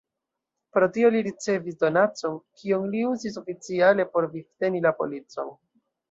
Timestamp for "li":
1.15-1.19, 2.93-3.01